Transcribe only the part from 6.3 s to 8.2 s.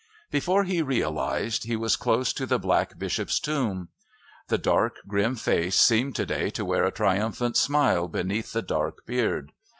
to wear a triumphant smile